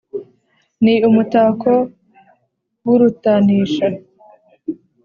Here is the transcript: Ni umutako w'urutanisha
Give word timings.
Ni 0.83 0.95
umutako 1.09 1.71
w'urutanisha 2.85 3.87